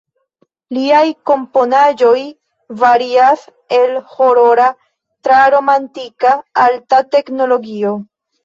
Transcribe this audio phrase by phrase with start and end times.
[0.75, 2.23] Liaj komponaĵoj
[2.85, 3.45] varias
[3.81, 4.65] el horora,
[5.29, 6.33] tra romantika,
[6.67, 7.95] alta teknologio.